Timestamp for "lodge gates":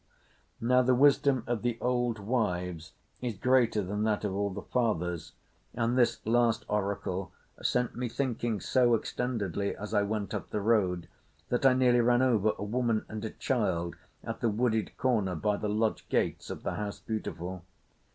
15.69-16.49